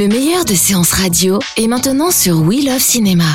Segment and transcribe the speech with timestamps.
[0.00, 3.26] Le meilleur de séances radio est maintenant sur We Love Cinéma.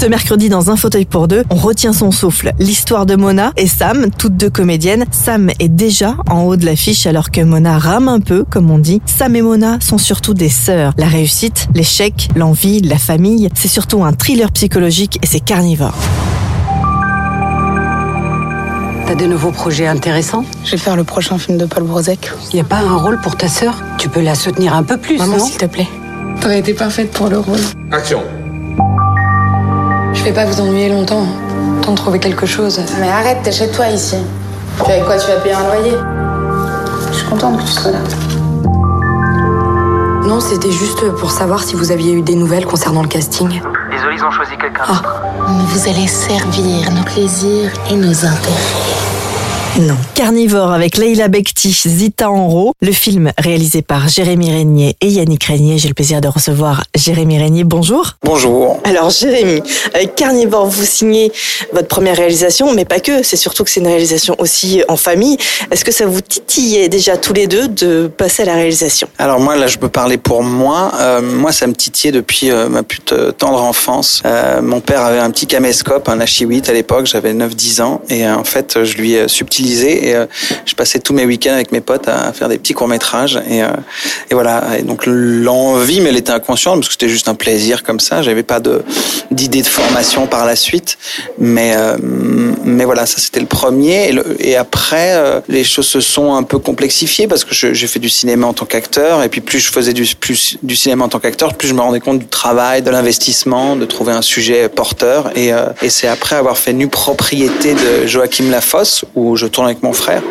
[0.00, 2.54] Ce mercredi, dans un fauteuil pour deux, on retient son souffle.
[2.58, 5.04] L'histoire de Mona et Sam, toutes deux comédiennes.
[5.10, 8.78] Sam est déjà en haut de l'affiche alors que Mona rame un peu, comme on
[8.78, 9.02] dit.
[9.04, 10.94] Sam et Mona sont surtout des sœurs.
[10.96, 15.92] La réussite, l'échec, l'envie, la famille, c'est surtout un thriller psychologique et c'est carnivore.
[19.06, 22.30] T'as de nouveaux projets intéressants Je vais faire le prochain film de Paul Brozek.
[22.52, 25.18] Y a pas un rôle pour ta sœur Tu peux la soutenir un peu plus,
[25.18, 25.88] Maman, non s'il te plaît.
[26.40, 27.58] T'aurais été parfaite pour le rôle.
[27.92, 28.22] Action
[30.12, 31.26] Je vais pas vous ennuyer longtemps.
[31.82, 32.80] Tant de trouver quelque chose.
[33.00, 34.16] Mais arrête, t'es chez toi ici.
[34.82, 35.96] Puis avec quoi tu vas payer un loyer?
[37.12, 37.98] Je suis contente que tu sois là.
[40.26, 43.48] Non, c'était juste pour savoir si vous aviez eu des nouvelles concernant le casting.
[43.48, 44.92] Désolé, ils ont choisi quelqu'un Ah.
[44.94, 45.22] d'autre.
[45.68, 49.05] Vous allez servir nos plaisirs et nos intérêts.
[49.78, 49.94] Non.
[50.14, 55.76] Carnivore avec Leila Bekti, Zita Enro, le film réalisé par Jérémy Régnier et Yannick Régnier.
[55.76, 57.62] J'ai le plaisir de recevoir Jérémy Régnier.
[57.64, 58.12] Bonjour.
[58.24, 58.80] Bonjour.
[58.84, 59.60] Alors Jérémy,
[59.92, 61.30] avec Carnivore, vous signez
[61.74, 65.36] votre première réalisation, mais pas que, c'est surtout que c'est une réalisation aussi en famille.
[65.70, 69.08] Est-ce que ça vous titillait déjà tous les deux de passer à la réalisation?
[69.18, 70.92] Alors moi là je peux parler pour moi.
[70.98, 74.22] Euh, moi ça me titillait depuis euh, ma plus t- tendre enfance.
[74.24, 78.26] Euh, mon père avait un petit caméscope, un H8 à l'époque, j'avais 9-10 ans et
[78.26, 79.28] euh, en fait je lui ai
[79.74, 80.26] et euh,
[80.64, 83.62] je passais tous mes week-ends avec mes potes à faire des petits courts métrages et,
[83.62, 83.68] euh,
[84.30, 84.78] et voilà.
[84.78, 88.22] Et donc l'envie mais elle était inconsciente parce que c'était juste un plaisir comme ça.
[88.22, 88.82] J'avais pas de
[89.30, 90.98] d'idée de formation par la suite,
[91.38, 91.96] mais euh,
[92.64, 97.28] mais voilà ça c'était le premier et, après les choses se sont un peu complexifiées
[97.28, 100.06] parce que j'ai fait du cinéma en tant qu'acteur et puis plus je faisais du
[100.16, 103.76] plus du cinéma en tant qu'acteur plus je me rendais compte du travail de l'investissement
[103.76, 105.50] de trouver un sujet porteur et,
[105.82, 109.94] et c'est après avoir fait nu propriété de Joachim Lafosse où je tourne avec mon
[109.94, 110.22] frère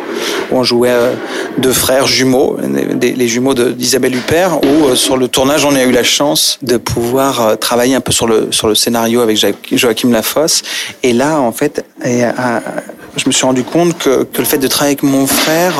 [0.52, 1.14] où on jouait euh,
[1.58, 2.56] deux frères jumeaux
[3.00, 6.76] les jumeaux d'Isabelle Huppert où euh, sur le tournage on a eu la chance de
[6.76, 9.36] pouvoir euh, travailler un peu sur le sur le scénario avec
[9.72, 10.62] Joachim Lafosse.
[11.02, 14.96] Et là en fait je me suis rendu compte que, que le fait de travailler
[14.96, 15.74] avec mon frère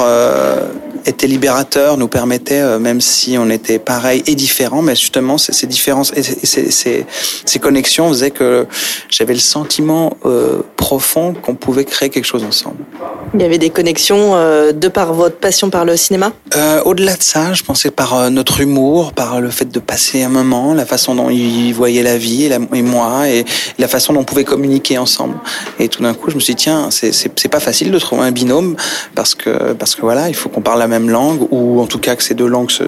[1.06, 5.52] était libérateur, nous permettait, euh, même si on était pareil et différents, mais justement ces,
[5.52, 7.06] ces différences et ces, ces- ces-
[7.44, 8.66] ces connexions faisaient que
[9.08, 12.76] j'avais le sentiment euh, profond qu'on pouvait créer quelque chose ensemble.
[13.34, 16.32] Il y avait des connexions euh, de par votre passion par le cinéma?
[16.84, 20.74] Au-delà de ça, je pensais par notre humour, par le fait de passer un moment,
[20.74, 23.44] la façon dont il voyait la vie et, la- et moi, et
[23.78, 25.34] la façon dont on pouvait communiquer ensemble.
[25.78, 28.32] Et tout d'un coup, je me suis dit tiens, c'est pas facile de trouver un
[28.32, 28.76] binôme
[29.14, 31.98] parce que parce que voilà, il faut qu'on parle la même langue ou en tout
[31.98, 32.84] cas que ces deux langues se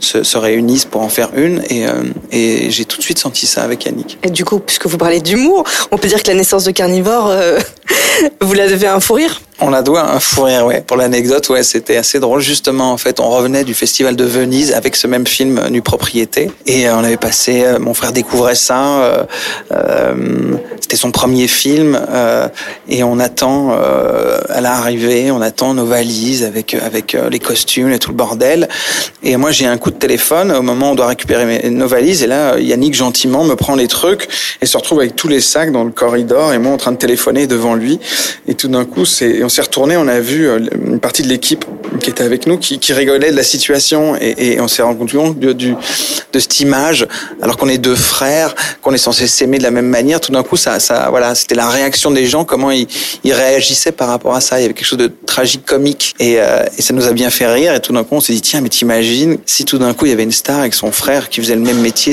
[0.00, 1.62] se, se réunissent pour en faire une.
[1.68, 4.18] Et euh, et j'ai tout de suite senti ça avec Yannick.
[4.22, 7.28] Et du coup, puisque vous parlez d'humour, on peut dire que la naissance de Carnivore,
[7.28, 7.58] euh,
[8.40, 10.80] vous la devez à un fou rire On la doit à un fou rire, ouais.
[10.86, 12.40] Pour l'anecdote, ouais, c'était assez drôle.
[12.40, 15.82] Justement, en fait, on revenait du festival de Venise avec ce même film euh, Nu
[15.82, 16.50] Propriété.
[16.66, 19.00] Et euh, on avait passé, euh, mon frère découvrait ça.
[19.02, 19.24] euh,
[20.80, 22.00] c'était son premier film.
[22.88, 23.70] et on attend,
[24.48, 28.68] à l'arrivée, on attend nos valises avec, avec les costumes et tout le bordel.
[29.22, 31.86] Et moi, j'ai un coup de téléphone au moment où on doit récupérer mes- nos
[31.86, 32.22] valises.
[32.24, 34.28] Et là, Yannick, gentiment, me prend les trucs
[34.60, 36.96] et se retrouve avec tous les sacs dans le corridor et moi en train de
[36.98, 38.00] téléphoner devant lui.
[38.48, 41.64] Et tout d'un coup, c'est, s'est retourné, on a vu euh, une partie de l'équipe
[42.00, 45.38] qui était avec nous, qui, rigolait de la situation et, et on s'est rendu compte
[45.38, 45.52] de,
[46.32, 47.06] de cette image,
[47.42, 50.20] alors qu'on est deux frères, qu'on est censé s'aimer de la même manière.
[50.20, 50.78] Tout d'un coup, ça,
[51.10, 52.86] voilà, c'était la réaction des gens, comment ils,
[53.24, 54.58] réagissaient par rapport à ça.
[54.58, 57.30] Il y avait quelque chose de tragique, comique, et, euh, et ça nous a bien
[57.30, 57.74] fait rire.
[57.74, 60.10] Et tout d'un coup, on s'est dit tiens, mais t'imagines si tout d'un coup il
[60.10, 62.12] y avait une star avec son frère qui faisait le même métier,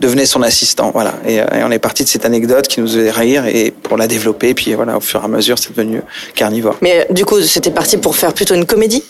[0.00, 1.14] devenait son assistant, voilà.
[1.26, 3.96] Et, euh, et on est parti de cette anecdote qui nous faisait rire et pour
[3.96, 4.54] la développer.
[4.54, 6.00] Puis voilà, au fur et à mesure, c'est devenu
[6.34, 6.75] carnivore.
[6.82, 9.02] Mais euh, du coup, c'était parti pour faire plutôt une comédie?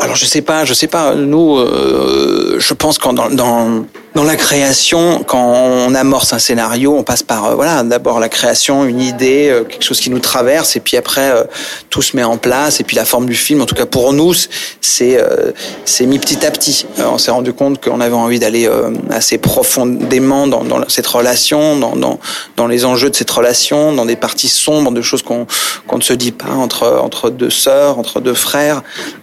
[0.00, 1.14] Alors je sais pas, je sais pas.
[1.14, 3.84] Nous, euh, je pense qu'en dans, dans
[4.18, 8.84] dans la création, quand on amorce un scénario, on passe par voilà d'abord la création,
[8.84, 11.32] une idée, quelque chose qui nous traverse, et puis après
[11.88, 13.60] tout se met en place, et puis la forme du film.
[13.60, 14.34] En tout cas pour nous,
[14.80, 15.22] c'est
[15.84, 16.84] c'est mis petit à petit.
[16.98, 18.68] on s'est rendu compte qu'on avait envie d'aller
[19.08, 22.18] assez profondément dans, dans cette relation, dans, dans,
[22.56, 25.46] dans les enjeux de cette relation, dans des parties sombres, de choses qu'on
[25.86, 28.82] qu'on ne se dit pas entre entre deux sœurs, entre deux frères.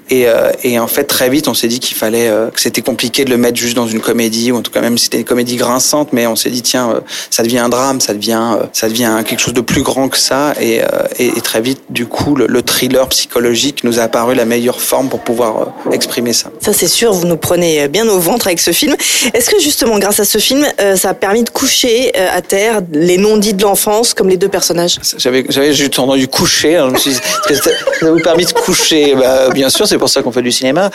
[0.10, 2.82] Et, euh, et en fait, très vite, on s'est dit qu'il fallait, euh, que c'était
[2.82, 5.18] compliqué de le mettre juste dans une comédie, ou en tout cas même si c'était
[5.18, 7.00] une comédie grinçante, mais on s'est dit tiens, euh,
[7.30, 10.54] ça devient un drame, ça devient, ça devient quelque chose de plus grand que ça.
[10.62, 10.82] Et,
[11.18, 14.82] et, et très vite, du coup, le, le, thriller psychologique nous a apparu la meilleure
[14.82, 16.50] forme pour pouvoir exprimer ça.
[16.60, 18.96] Ça, c'est sûr, vous nous prenez bien au ventre avec ce film.
[19.34, 20.66] Est-ce que justement, grâce à ce film,
[20.96, 25.00] ça a permis de coucher à terre les non-dits de l'enfance, comme les deux personnages?
[25.18, 26.76] J'avais, j'avais juste entendu coucher.
[26.76, 27.20] Alors je me suis dit,
[27.56, 27.72] ça
[28.12, 29.16] vous permis de coucher?
[29.16, 30.92] Bah, Bien sûr, c'est pour ça qu'on fait du cinéma.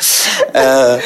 [0.56, 0.98] Euh,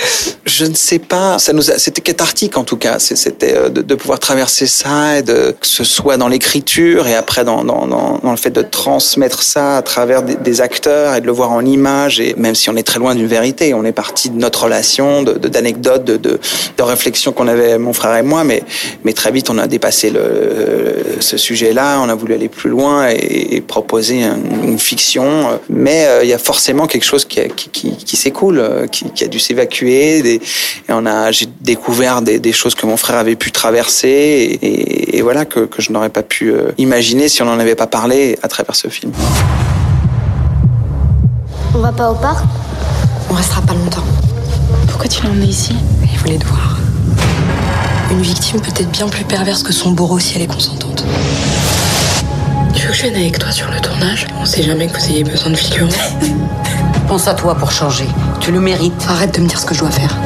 [0.45, 2.99] je ne sais pas, ça nous c'était cathartique en tout cas.
[2.99, 7.45] C'était euh, de, pouvoir traverser ça et de que ce soit dans l'écriture et après
[7.45, 11.53] dans, dans, le fait de transmettre ça à travers des, acteurs et de le voir
[11.53, 12.19] en image.
[12.19, 15.23] Et même si on est très loin d'une vérité, on est parti de notre relation,
[15.23, 16.39] d'anecdotes, de, de,
[16.83, 18.43] réflexions qu'on avait mon frère et moi.
[18.43, 18.65] Mais
[19.05, 22.01] mais très vite, on a dépassé le, ce sujet-là.
[22.01, 24.25] On a voulu aller plus loin et, proposer
[24.65, 25.61] une fiction.
[25.69, 27.41] Mais euh, il y a forcément quelque chose qui,
[27.93, 30.19] qui s'écoule, euh, qui, qui, a dû s'évacuer.
[30.27, 30.41] Et
[30.89, 35.23] on a, j'ai découvert des, des, choses que mon frère avait pu traverser et, et
[35.23, 38.39] voilà que, que je n'aurais pas pu euh, imaginer si on n'en avait pas parlé
[38.43, 39.13] à travers ce film.
[41.75, 42.45] On va pas au parc?
[43.31, 44.05] On restera pas longtemps.
[44.89, 45.75] Pourquoi tu l'as emmené ici?
[46.03, 46.79] Il voulait te voir.
[48.11, 51.05] Une victime peut être bien plus perverse que son bourreau si elle est consentante.
[52.75, 55.11] Tu veux que je vienne avec toi sur le tournage On sait jamais que vous
[55.11, 55.89] ayez besoin de figurants.
[57.09, 58.07] Pense à toi pour changer.
[58.41, 58.95] Tu le mérites.
[59.09, 60.17] Arrête de me dire ce que je dois faire.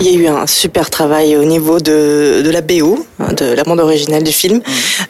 [0.00, 3.04] Il y a eu un super travail au niveau de, de la BO,
[3.36, 4.58] de la bande originale du film.
[4.58, 4.62] Mmh.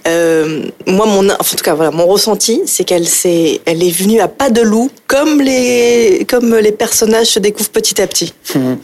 [0.07, 4.21] Euh, moi, mon, en tout cas, voilà, mon ressenti, c'est qu'elle s'est, elle est venue
[4.21, 8.35] à pas de loup, comme les, comme les personnages se découvrent petit à petit.
[8.55, 8.75] Mmh.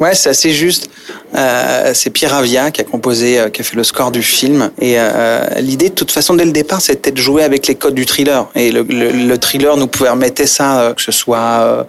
[0.00, 0.90] Ouais, c'est assez juste.
[1.36, 4.70] Euh, c'est Pierre Avia qui a composé, euh, qui a fait le score du film.
[4.80, 7.94] Et euh, l'idée, de toute façon, dès le départ, c'était de jouer avec les codes
[7.94, 8.46] du thriller.
[8.54, 11.86] Et le, le, le thriller nous remettre ça, que ce soit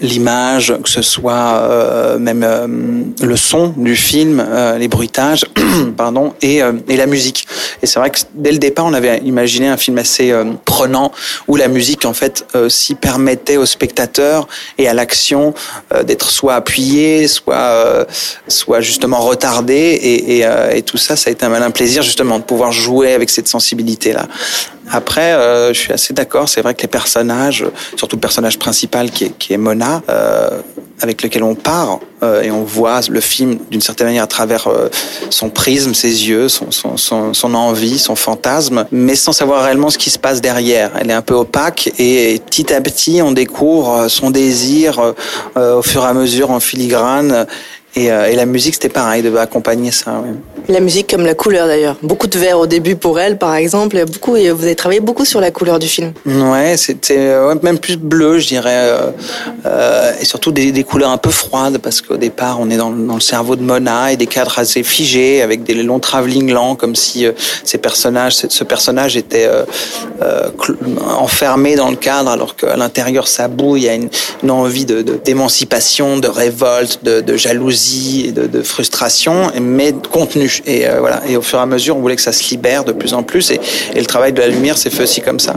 [0.00, 4.44] l'image, que ce soit même le son du film,
[4.78, 5.44] les bruitages,
[5.96, 7.46] pardon, et, et la musique.
[7.82, 10.32] Et c'est vrai que dès le départ, on avait imaginé un film assez
[10.64, 11.12] prenant
[11.48, 12.46] où la musique, en fait,
[12.90, 14.48] s'y permettait au spectateur
[14.78, 15.54] et à l'action
[16.04, 18.06] d'être soit appuyée, soit,
[18.48, 22.38] soit justement retardé et, euh, et, tout ça, ça a été un malin plaisir justement
[22.38, 24.26] de pouvoir jouer avec cette sensibilité-là.
[24.90, 27.64] Après, euh, je suis assez d'accord, c'est vrai que les personnages,
[27.96, 30.50] surtout le personnage principal qui est, qui est Mona, euh,
[31.00, 34.66] avec lequel on part euh, et on voit le film d'une certaine manière à travers
[34.66, 34.88] euh,
[35.30, 39.90] son prisme, ses yeux, son, son, son, son, envie, son fantasme, mais sans savoir réellement
[39.90, 40.92] ce qui se passe derrière.
[41.00, 45.14] Elle est un peu opaque et petit à petit on découvre son désir
[45.56, 47.46] euh, au fur et à mesure en filigrane
[47.96, 50.20] et, euh, et, la musique, c'était pareil, devait accompagner ça.
[50.20, 50.34] Ouais.
[50.68, 51.96] La musique comme la couleur d'ailleurs.
[52.02, 54.04] Beaucoup de vert au début pour elle, par exemple.
[54.06, 56.12] Beaucoup, et vous avez travaillé beaucoup sur la couleur du film.
[56.24, 59.10] Ouais, c'était ouais, même plus bleu, je dirais, euh,
[59.66, 62.90] euh, et surtout des, des, couleurs un peu froides parce qu'au départ, on est dans,
[62.90, 66.76] dans, le cerveau de Mona et des cadres assez figés avec des longs travelling lents,
[66.76, 67.32] comme si euh,
[67.64, 69.64] ces personnages, ce personnage était euh,
[71.18, 73.80] enfermé dans le cadre, alors qu'à l'intérieur ça bouille.
[73.80, 74.10] Il y a une,
[74.44, 77.79] une envie de d'émancipation, de, de, révolte, de, de jalousie
[78.26, 80.60] et de, de, frustration, mais contenu.
[80.66, 81.22] Et euh, voilà.
[81.28, 83.22] Et au fur et à mesure, on voulait que ça se libère de plus en
[83.22, 83.50] plus.
[83.50, 83.60] Et,
[83.94, 85.54] et le travail de la lumière s'est fait aussi comme ça,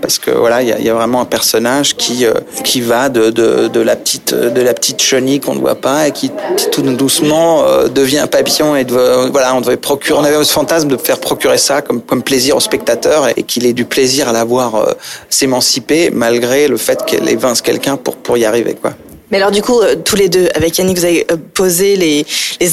[0.00, 3.80] parce que voilà, il y a, vraiment un personnage qui euh, qui va de, de,
[3.80, 6.30] la petite de la petite chenille qu'on ne voit pas et qui
[6.70, 8.76] tout doucement euh, devient papillon.
[8.76, 12.22] Et voilà, on devait procurer, on avait ce fantasme de faire procurer ça comme comme
[12.22, 14.94] plaisir au spectateur et, et qu'il ait du plaisir à la voir
[15.28, 18.92] s'émanciper malgré le fait qu'elle évince quelqu'un pour pour y arriver, quoi.
[19.32, 22.26] Mais alors du coup, euh, tous les deux, avec Yannick, vous avez euh, posé les,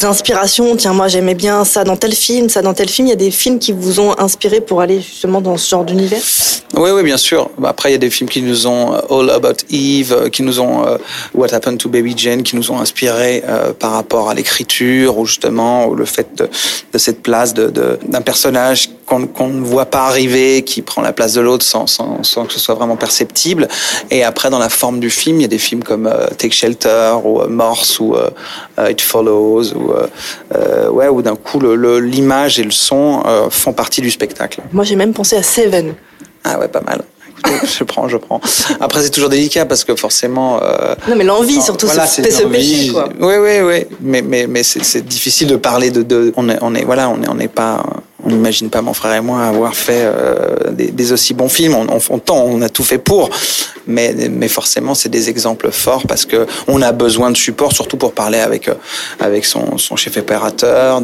[0.04, 0.76] inspirations.
[0.76, 3.08] Tiens, moi j'aimais bien ça dans tel film, ça dans tel film.
[3.08, 5.86] Il y a des films qui vous ont inspiré pour aller justement dans ce genre
[5.86, 6.22] d'univers?
[6.76, 7.50] Oui, oui, bien sûr.
[7.64, 10.60] Après, il y a des films qui nous ont uh, All About Eve, qui nous
[10.60, 10.86] ont
[11.34, 13.44] What Happened to Baby Jane, qui nous ont inspiré
[13.80, 19.26] par rapport à l'écriture ou justement ou le fait de, cette place d'un personnage qu'on
[19.26, 22.76] qu ne voit pas arriver, qui prend la place de l'autre sans, que ce soit
[22.76, 23.68] vraiment perceptible.
[24.12, 26.08] Et après, dans la forme du film, il y a des films comme
[26.50, 29.94] Take Shelter ou uh, Morse ou uh, It Follows ou
[30.92, 34.62] ouais, où d'un coup l'image et le son font partie du spectacle.
[34.72, 35.96] Moi, j'ai même pensé à Seven.
[36.44, 37.04] Ah ouais, pas mal.
[37.78, 38.42] je prends, je prends.
[38.80, 40.62] Après, c'est toujours délicat parce que forcément.
[40.62, 43.10] Euh, non, mais l'envie, surtout, voilà, c'est ce péché, quoi.
[43.20, 43.86] Oui, oui, oui.
[44.02, 46.04] Mais, mais, mais c'est difficile de parler de.
[46.04, 47.84] de on est, on est, voilà, on est, on n'est pas
[48.30, 51.76] on n'imagine pas mon frère et moi avoir fait euh, des, aussi bons films.
[51.76, 53.30] On, on, on, on, a tout fait pour,
[53.88, 57.98] mais, mais forcément c'est des exemples forts parce que on a besoin de support, surtout
[57.98, 58.76] pour parler avec euh,
[59.20, 61.02] avec son, son chef opérateur,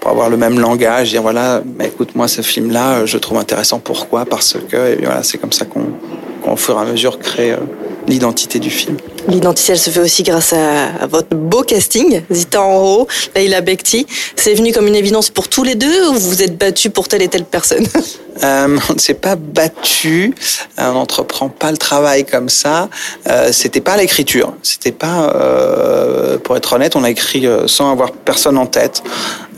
[0.00, 3.38] pour avoir le même langage, dire voilà, mais écoute moi ce film là, je trouve
[3.38, 3.78] intéressant.
[3.78, 4.24] Pourquoi?
[4.24, 5.84] Parce que voilà, c'est comme ça qu'on
[6.44, 7.58] qu au fur et à mesure crée euh,
[8.06, 8.96] l'identité du film.
[9.28, 14.06] L'identité, elle se fait aussi grâce à, à votre beau casting, Zita Enro, Leila Bekti.
[14.36, 17.08] C'est venu comme une évidence pour tous les deux ou vous vous êtes battu pour
[17.08, 17.86] telle et telle personne
[18.44, 20.34] euh, On ne s'est pas battu,
[20.76, 22.90] on n'entreprend pas le travail comme ça.
[23.28, 27.90] Euh, c'était pas l'écriture, c'était pas, euh, pour être honnête, on a écrit euh, sans
[27.90, 29.02] avoir personne en tête.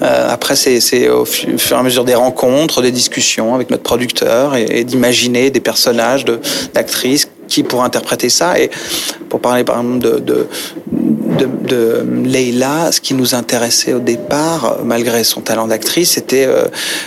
[0.02, 4.54] Euh, après, c'est au fur et à mesure des rencontres, des discussions avec notre producteur
[4.54, 6.24] et, et d'imaginer des personnages,
[6.74, 8.58] d'actrices qui pour interpréter ça.
[8.58, 8.70] Et
[9.28, 10.46] pour parler par exemple de, de,
[10.86, 16.64] de, de Leila, ce qui nous intéressait au départ, malgré son talent d'actrice, c'était euh,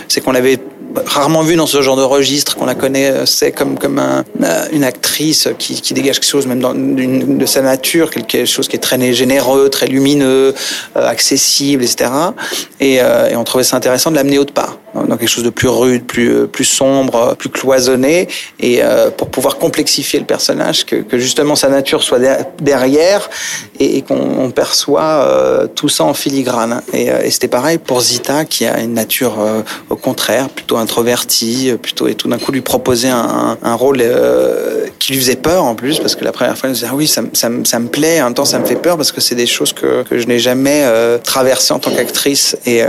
[0.08, 0.58] c'est qu'on avait
[1.06, 4.24] rarement vu dans ce genre de registre, qu'on la connaît, c'est comme comme un,
[4.72, 8.68] une actrice qui, qui dégage quelque chose même dans une, de sa nature, quelque chose
[8.68, 10.54] qui est très généreux, très lumineux,
[10.96, 12.10] euh, accessible, etc.
[12.80, 15.50] Et, euh, et on trouvait ça intéressant de l'amener autre part dans quelque chose de
[15.50, 18.28] plus rude, plus plus sombre, plus cloisonné,
[18.58, 22.20] et euh, pour pouvoir complexifier le personnage, que, justement sa nature soit
[22.60, 23.28] derrière
[23.78, 26.82] et, qu'on perçoit euh, tout ça en filigrane.
[26.92, 32.08] Et, c'était pareil pour Zita, qui a une nature euh, au contraire plutôt introvertie, plutôt
[32.08, 35.98] et tout d'un coup lui proposer un, rôle euh, qui lui faisait peur en plus,
[36.00, 38.26] parce que la première fois elle disait ah oui ça, ça, ça me plaît, en
[38.26, 40.38] même temps ça me fait peur parce que c'est des choses que, que je n'ai
[40.38, 42.84] jamais euh, traversées en tant qu'actrice, et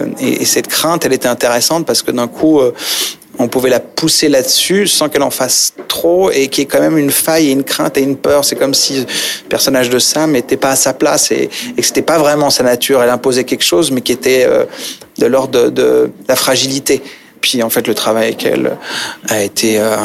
[0.46, 2.74] cette crainte elle était intéressante parce que d'un coup, euh,
[3.40, 6.80] on pouvait la pousser là-dessus sans qu'elle en fasse trop et qu'il y ait quand
[6.80, 8.46] même une faille et une crainte et une peur.
[8.46, 9.06] C'est comme si le
[9.50, 12.64] personnage de Sam n'était pas à sa place et, et que c'était pas vraiment sa
[12.64, 13.02] nature.
[13.02, 14.66] Elle imposait quelque chose, mais qui était euh,
[15.18, 17.02] de l'ordre de, la fragilité.
[17.42, 18.78] Puis en fait, le travail avec elles
[19.30, 19.98] a été un,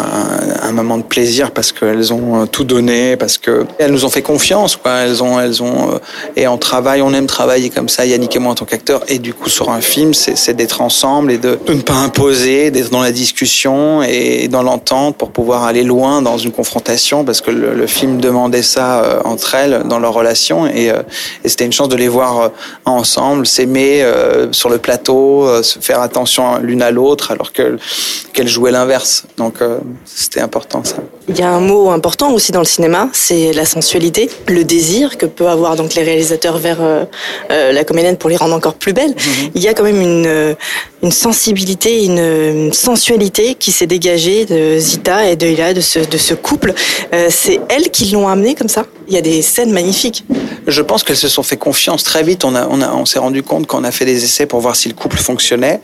[0.63, 4.23] un moment de plaisir parce qu'elles ont tout donné, parce que elles nous ont fait
[4.23, 4.79] confiance.
[4.85, 6.01] Elles ont, elles ont,
[6.37, 9.03] et en travail, on aime travailler comme ça, Yannick et moi en tant qu'acteurs.
[9.09, 12.91] Et du coup, sur un film, c'est d'être ensemble et de, ne pas imposer, d'être
[12.91, 17.51] dans la discussion et dans l'entente pour pouvoir aller loin dans une confrontation, parce que
[17.51, 20.67] le, film demandait ça euh, entre elles dans leur relation.
[20.67, 21.03] Et, euh,
[21.45, 22.49] et c'était une chance de les voir euh,
[22.85, 27.79] ensemble, s'aimer euh, sur le plateau, se faire attention l'une à l'autre alors qu'elle
[28.33, 29.25] qu jouait l'inverse.
[29.37, 30.97] Donc euh, c'était important ça.
[31.29, 35.19] Il y a un mot important aussi dans le cinéma, c'est la sensualité, le désir
[35.19, 37.05] que peut avoir donc les réalisateurs vers euh,
[37.51, 39.11] euh, la comédienne pour les rendre encore plus belles.
[39.11, 39.51] Mm -hmm.
[39.57, 40.57] Il y a quand même une,
[41.03, 46.75] une sensibilité, une, sensualité qui s'est dégagée de Zita et de Hila, de ce, couple.
[47.29, 48.87] c'est elles qui l'ont amené comme ça?
[49.09, 50.25] Il y a des scènes magnifiques.
[50.67, 52.45] Je pense qu'elles se sont fait confiance très vite.
[52.45, 54.75] On, a, on, a, on s'est rendu compte qu'on a fait des essais pour voir
[54.75, 55.81] si le couple fonctionnait.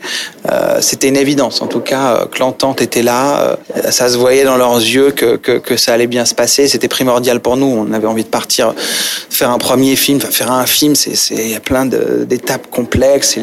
[0.81, 1.61] C'était une évidence.
[1.61, 3.57] En tout cas, que l'entente était là.
[3.91, 6.67] Ça se voyait dans leurs yeux que, que, ça allait bien se passer.
[6.67, 7.65] C'était primordial pour nous.
[7.65, 8.73] On avait envie de partir
[9.29, 10.19] faire un premier film.
[10.19, 10.93] Faire un film,
[11.31, 13.37] il y a plein d'étapes complexes.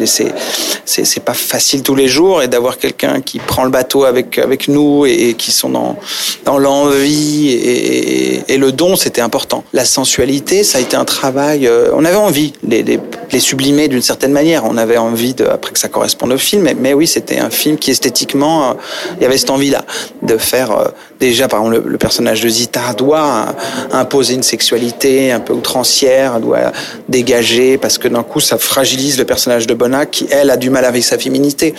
[0.84, 2.42] C'est pas facile tous les jours.
[2.42, 5.96] Et d'avoir quelqu'un qui prend le bateau avec avec nous et, qui sont dans
[6.44, 9.64] dans l'envie et, le don, c'était important.
[9.72, 11.66] La sensualité, ça a été un travail.
[11.66, 14.64] Euh, on avait envie les, les, sublimer d'une certaine manière.
[14.66, 16.68] On avait envie de après que ça corresponde au film.
[16.78, 18.74] Mais, oui, c'était un film qui esthétiquement, euh,
[19.16, 19.84] il y avait cette envie-là
[20.22, 20.88] de faire euh,
[21.20, 23.54] déjà, par exemple, le, le, personnage de Zita doit
[23.92, 26.72] imposer une sexualité un peu outrancière, doit
[27.08, 30.70] dégager, parce que d'un coup, ça fragilise le personnage de Bona qui, elle, a du
[30.70, 31.74] mal avec sa féminité modernité.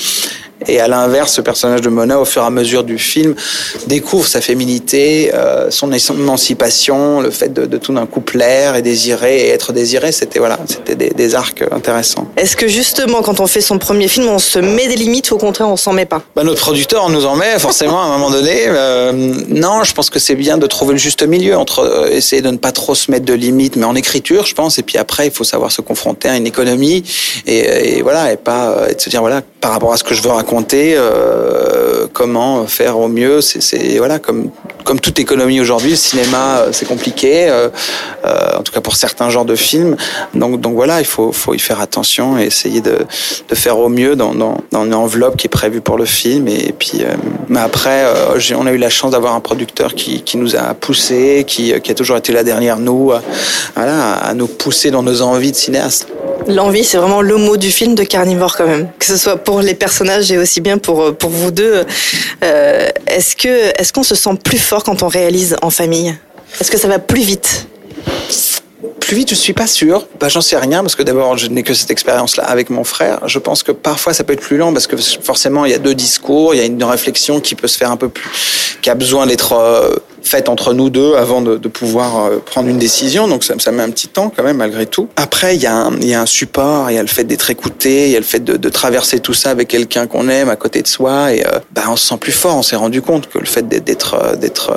[0.68, 3.36] Et à l'inverse, ce personnage de Mona, au fur et à mesure du film,
[3.88, 8.82] découvre sa féminité, euh, son émancipation, le fait de, de tout d'un coup plaire et
[8.82, 10.12] désirer et être désiré.
[10.12, 12.28] C'était voilà, c'était des, des, arcs intéressants.
[12.38, 15.36] Est-ce que justement, quand on fait son premier film, on se met des limites ou
[15.36, 16.22] au contraire, on s'en met pas?
[16.36, 18.66] Bah, Notre producteur nous en met forcément à un moment donné.
[18.68, 19.12] Euh,
[19.48, 22.50] non, je pense que c'est bien de trouver le juste milieu entre euh, essayer de
[22.50, 24.78] ne pas trop se mettre de limites, mais en écriture, je pense.
[24.78, 27.04] Et puis après, il faut savoir se confronter à une économie
[27.48, 30.14] et, et voilà, et pas et de se dire voilà, par rapport à ce que
[30.14, 33.40] je veux raconter raconter euh, comment faire au mieux.
[33.42, 34.50] C'est voilà comme
[34.84, 37.70] comme toute économie aujourd'hui, le cinéma c'est compliqué, euh,
[38.26, 39.96] euh, en tout cas pour certains genres de films.
[40.34, 42.98] Donc donc voilà, il faut faut y faire attention et essayer de
[43.50, 46.48] de faire au mieux dans dans, dans une enveloppe qui est prévue pour le film.
[46.48, 47.14] Et, puis euh,
[47.48, 50.74] mais après, euh, on a eu la chance d'avoir un producteur qui qui nous a
[50.74, 53.14] poussé, qui qui a toujours été là derrière nous,
[53.76, 56.08] voilà, à nous pousser dans nos envies de cinéaste.
[56.48, 58.90] L'envie, c'est vraiment le mot du film de Carnivore quand même.
[58.98, 61.86] Que ce soit pour les personnages et aussi bien pour, pour vous deux.
[62.44, 63.48] Euh, est-ce que
[63.80, 66.16] est-ce qu'on se sent plus fort quand on réalise en famille?
[66.60, 67.68] Est-ce que ça va plus vite?
[69.00, 70.08] Plus vite, je suis pas sûr.
[70.20, 73.28] Bah, j'en sais rien parce que d'abord, je n'ai que cette expérience-là avec mon frère.
[73.28, 75.80] Je pense que parfois, ça peut être plus lent parce que forcément, il y a
[75.80, 78.90] deux discours, il y a une réflexion qui peut se faire un peu plus, qui
[78.90, 82.78] a besoin d'être euh, faite entre nous deux avant de, de pouvoir euh, prendre une
[82.78, 83.28] décision.
[83.28, 85.08] Donc ça, ça, met un petit temps quand même malgré tout.
[85.16, 87.24] Après, il y a un, il y a un support, il y a le fait
[87.24, 90.30] d'être écouté, il y a le fait de, de traverser tout ça avec quelqu'un qu'on
[90.30, 92.58] aime à côté de soi et euh, bah, on se sent plus fort.
[92.58, 94.74] On s'est rendu compte que le fait d'être euh, d'être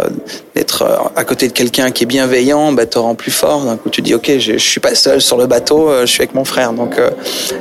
[0.54, 3.64] d'être à côté de quelqu'un qui est bienveillant, bah, te rend plus fort.
[3.64, 6.22] D'un coup, tu dis ok, je, je suis pas seul sur le bateau, je suis
[6.22, 6.72] avec mon frère.
[6.72, 7.00] Donc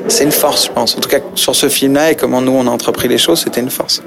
[0.08, 0.96] c'est une force, je pense.
[0.96, 3.62] En tout cas sur ce film-là et comment nous on a entrepris les choses, c'était
[3.62, 4.02] une force.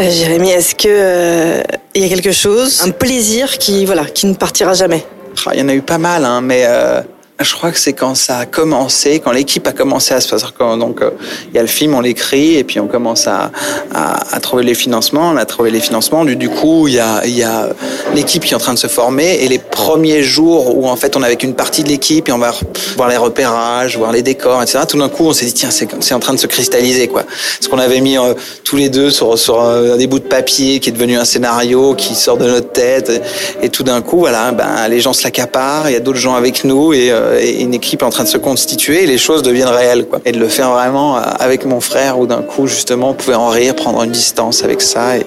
[0.00, 1.62] Euh, Jérémy, est-ce que
[1.94, 5.02] il y a quelque chose, un plaisir qui voilà, qui ne partira jamais.
[5.46, 7.00] Ah, il y en a eu pas mal, hein, mais euh,
[7.40, 10.46] je crois que c'est quand ça a commencé, quand l'équipe a commencé à se passer.
[10.58, 11.10] Donc, euh,
[11.48, 13.52] il y a le film, on l'écrit, et puis on commence à,
[13.94, 15.30] à, à, trouver les financements.
[15.30, 16.24] On a trouvé les financements.
[16.24, 17.68] Du, du coup, il y a, y a
[18.14, 19.44] l'équipe qui est en train de se former.
[19.44, 22.32] Et les premiers jours où, en fait, on est avec une partie de l'équipe et
[22.32, 22.52] on va
[22.96, 24.80] voir les repérages, voir les décors, etc.
[24.88, 27.22] Tout d'un coup, on s'est dit, tiens, c'est en train de se cristalliser, quoi.
[27.60, 30.80] Ce qu'on avait mis euh, tous les deux sur, sur euh, des bouts de papier
[30.80, 33.10] qui est devenu un scénario qui sort de notre tête.
[33.10, 35.88] Et, et tout d'un coup, voilà, ben, les gens se l'accaparent.
[35.88, 38.24] Il y a d'autres gens avec nous et euh, et une équipe est en train
[38.24, 40.06] de se constituer et les choses deviennent réelles.
[40.06, 40.20] Quoi.
[40.24, 43.48] Et de le faire vraiment avec mon frère où d'un coup, justement, on pouvait en
[43.48, 45.16] rire, prendre une distance avec ça.
[45.16, 45.26] Et...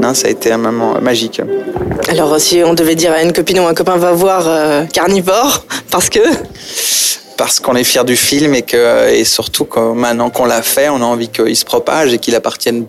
[0.00, 1.40] Non, ça a été un moment magique.
[2.08, 5.64] Alors, si on devait dire à une copine ou un copain, va voir euh, Carnivore,
[5.90, 6.20] parce que
[7.36, 10.88] parce qu'on est fier du film et que et surtout que maintenant qu'on l'a fait,
[10.88, 12.86] on a envie qu'il se propage et qu'il appartienne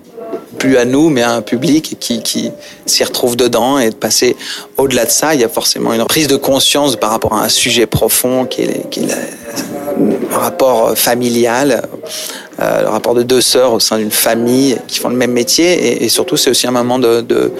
[0.58, 2.52] plus à nous, mais à un public qui, qui
[2.86, 4.36] s'y retrouve dedans et de passer
[4.78, 7.50] au-delà de ça, il y a forcément une prise de conscience par rapport à un
[7.50, 9.08] sujet profond qui est, qui est
[10.00, 11.88] le rapport familial,
[12.60, 15.74] euh, le rapport de deux sœurs au sein d'une famille qui font le même métier
[15.74, 17.52] et, et surtout c'est aussi un moment de, de,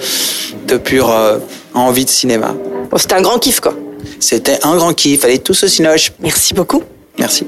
[0.66, 1.38] de pure euh,
[1.74, 2.54] envie de cinéma.
[2.90, 3.74] Bon, C'était un grand kiff quoi.
[4.20, 6.12] C'était un grand kiff, allez tous au Cinoche.
[6.20, 6.82] Merci beaucoup.
[7.18, 7.46] Merci.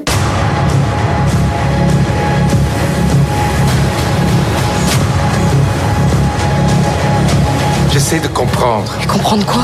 [8.00, 8.90] J'essaie de comprendre.
[9.02, 9.60] Et comprendre quoi?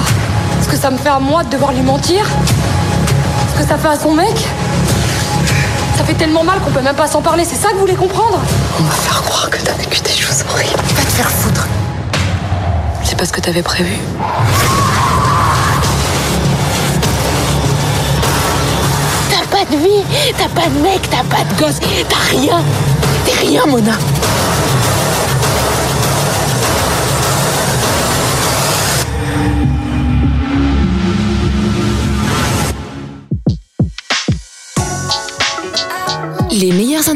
[0.60, 2.26] Ce que ça me fait à moi de devoir lui mentir?
[3.54, 4.46] Ce que ça fait à son mec?
[5.96, 7.94] Ça fait tellement mal qu'on peut même pas s'en parler, c'est ça que vous voulez
[7.94, 8.38] comprendre?
[8.78, 10.76] On va faire croire que t'as vécu des choses horribles.
[10.76, 11.66] Va te faire foutre
[13.04, 13.96] C'est pas ce que t'avais prévu.
[19.30, 20.04] T'as pas de vie,
[20.36, 22.60] t'as pas de mec, t'as pas de gosse, t'as rien.
[23.24, 23.92] T'es rien, Mona.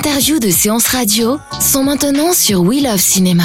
[0.00, 3.44] Interviews de séances radio sont maintenant sur We Love Cinéma.